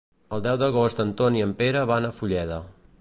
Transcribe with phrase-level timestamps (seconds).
[0.35, 2.59] El deu d'agost en Ton i en Pere van a Fulleda.